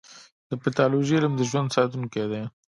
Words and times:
د 0.49 0.51
پیتالوژي 0.63 1.13
علم 1.17 1.33
د 1.37 1.41
ژوند 1.49 1.73
ساتونکی 1.75 2.25
دی. 2.31 2.43